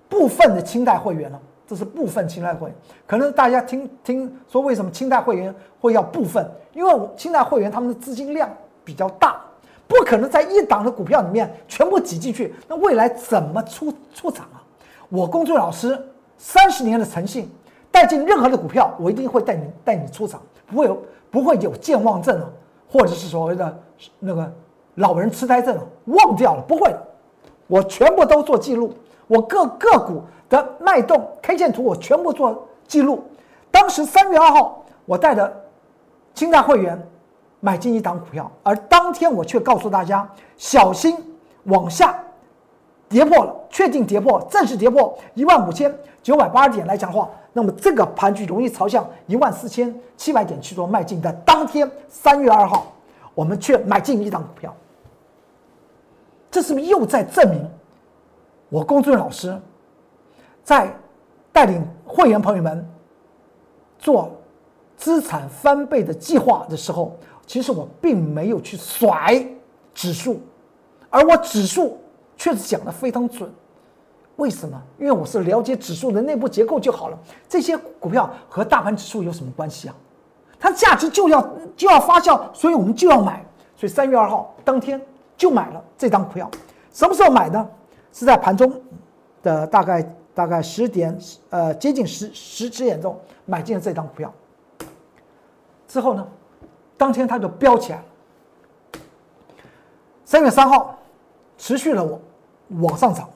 [0.08, 2.76] 部分的清代会员呢，这是部分清代会员，
[3.06, 6.50] 可能大家听听说为什么清代会员会要部分？
[6.72, 8.50] 因为我清代会员他们的资金量
[8.82, 9.38] 比较大。
[9.86, 14.64] 不可能在一档的股票里面全部挤进去，那未来怎么出出场啊？
[15.10, 16.02] 我公众老师
[16.38, 17.52] 三十年的诚信，
[17.90, 22.48] 带进任何的股票，我一定会带你带你出场，不会有不会有健忘症啊，
[22.94, 23.76] 或者是所谓的
[24.20, 24.50] 那个
[24.94, 26.94] 老人痴呆症，忘掉了不会，
[27.66, 28.94] 我全部都做记录，
[29.26, 33.24] 我各个股的脉动 K 线图我全部做记录。
[33.72, 35.52] 当时三月二号，我带着
[36.34, 37.04] 清代会员。
[37.60, 41.16] 买进一档股票，而当天我却告诉大家小心
[41.62, 42.22] 往下
[43.08, 51.32] 跌破了，确定跌破，正式跌破一万五千九百八十点来讲的话，那么这个盘局容易朝向一万四千七百点去做迈进的。
[51.44, 52.92] 当天三月二号，
[53.34, 54.74] 我们却买进一档股票，
[56.50, 57.70] 这是不是又在证明
[58.68, 59.56] 我龚俊老师
[60.64, 60.92] 在
[61.52, 62.88] 带领会员朋友们
[63.98, 64.32] 做
[64.96, 69.46] 资产翻倍的计划的时候，其实我并没有去甩
[69.92, 70.40] 指数，
[71.10, 71.98] 而我指数。
[72.36, 73.50] 确实讲的非常准，
[74.36, 74.80] 为什么？
[74.98, 77.18] 因为我是了解指数的内部结构就好了。
[77.48, 79.94] 这些股票和大盘指数有什么关系啊？
[80.58, 81.40] 它价值就要
[81.76, 83.44] 就要发酵，所以我们就要买。
[83.76, 85.00] 所以三月二号当天
[85.36, 86.50] 就买了这张股票。
[86.92, 87.68] 什么时候买呢？
[88.12, 88.72] 是在盘中
[89.42, 91.16] 的大概大概十点
[91.50, 94.32] 呃接近十十十点钟买进了这张股票。
[95.86, 96.26] 之后呢，
[96.96, 98.04] 当天它就飙起来了。
[100.24, 100.98] 三月三号。
[101.56, 102.20] 持续了往
[102.80, 103.28] 往上涨，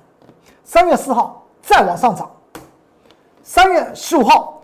[0.65, 2.31] 三月四号再往上涨，
[3.43, 4.63] 三月十五号，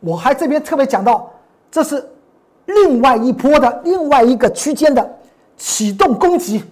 [0.00, 1.30] 我还这边特别讲到，
[1.70, 2.08] 这是
[2.66, 5.18] 另外一波的另外一个区间的
[5.56, 6.64] 启动攻击。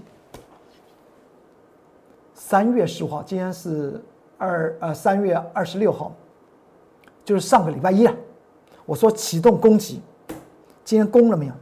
[2.35, 4.03] 三月十五号，今天是
[4.39, 6.12] 二呃三月二十六号，
[7.24, 8.14] 就是上个礼拜一啊，
[8.85, 10.03] 我说启动攻击，
[10.85, 11.53] 今天攻了没有？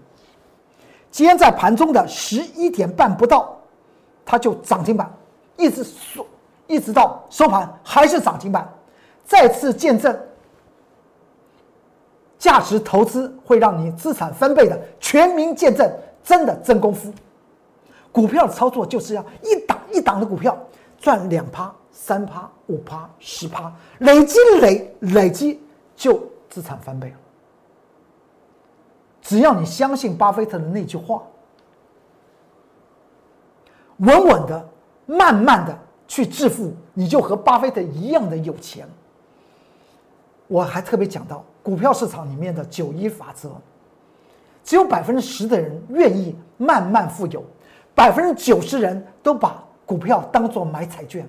[1.10, 3.56] 今天在盘中的十一点半不到。
[4.30, 5.12] 它就涨停板，
[5.56, 6.24] 一直收，
[6.68, 8.72] 一直到收盘还是涨停板，
[9.24, 10.16] 再次见证
[12.38, 17.12] 价值投资会让你资产翻倍的全民见证，真的真功夫。
[18.12, 20.56] 股票的操作就是要一档一档的股票
[21.00, 25.60] 赚两趴、三趴、五趴、十趴，累积累累积
[25.96, 27.16] 就资产翻倍了。
[29.20, 31.20] 只要你相信巴菲特的那句话。
[34.00, 34.68] 稳稳的、
[35.06, 38.86] 慢慢的去致富，你就和巴菲特一样的有钱。
[40.46, 43.50] 我还特别讲到股票市场里面的九一法则，
[44.64, 47.44] 只有百分之十的人愿意慢慢富有，
[47.94, 51.28] 百分之九十人都把股票当做买彩券。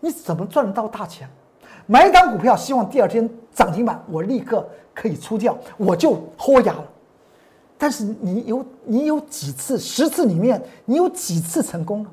[0.00, 1.28] 你怎么赚得到大钱？
[1.86, 6.84] 买一张股票，希望第二天涨停板，我立刻可以出掉，我就豁牙了。
[7.78, 12.10] 但是你有你有几次十次里面你有几次成功了，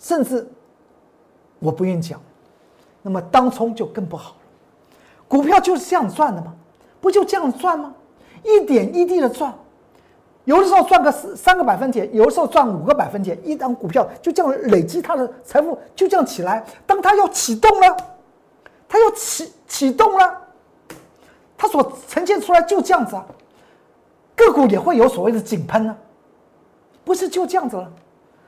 [0.00, 0.48] 甚至
[1.58, 2.18] 我不愿意讲，
[3.02, 4.36] 那么当冲就更不好了。
[5.28, 6.54] 股票就是这样赚的吗？
[7.00, 7.94] 不就这样赚吗？
[8.42, 9.52] 一点一滴的赚，
[10.44, 16.64] 有的时候赚个三三个百分点，有的时候赚五个百分点，一张股票就这样累积它的财富就这样起来。
[16.86, 17.96] 当它要启动了，
[18.88, 20.40] 它要启启动了，
[21.58, 23.26] 它所呈现出来就这样子啊。
[24.36, 25.96] 个股也会有所谓的井喷呢，
[27.04, 27.90] 不是就这样子了？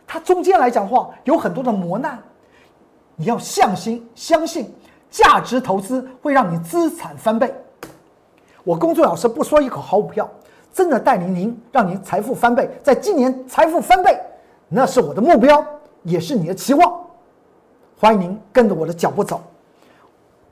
[0.06, 2.22] 它中间来讲的话，有很多的磨难，
[3.16, 4.72] 你要向心相信，
[5.10, 7.52] 价值投资会让你资产翻倍。
[8.64, 10.28] 我工作老师不说一口好股票，
[10.72, 14.20] 真的带领您让您财富翻倍，在今年财富翻倍，
[14.68, 15.64] 那是我的目标，
[16.02, 17.00] 也是你的期望。
[17.98, 19.42] 欢迎您跟着我的脚步走，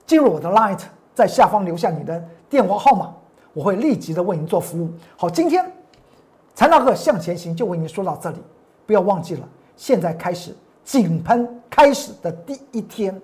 [0.07, 0.81] 进入我的 Light，
[1.15, 3.15] 在下方留下你的电话号码。
[3.57, 4.91] 我会立即的为您做服务。
[5.17, 5.65] 好，今天
[6.55, 8.37] 财大课向前行就为您说到这里，
[8.85, 10.55] 不要忘记了，现在开始
[10.85, 13.19] 井喷开始的第一天，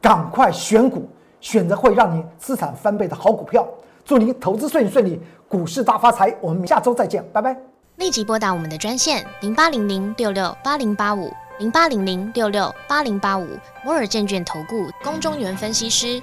[0.00, 1.06] 赶快选股，
[1.38, 3.68] 选择会让你资产翻倍的好股票。
[4.06, 6.34] 祝您投资顺利顺利，股市大发财。
[6.40, 7.54] 我们下周再见，拜拜。
[7.96, 13.46] 立即拨打我们的专线零八零零六六八零八五零八零零六六八零八五
[13.84, 16.22] 摩尔证券投顾龚中原分析师。